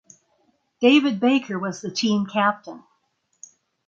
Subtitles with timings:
[0.79, 2.83] David Baker was the team captain.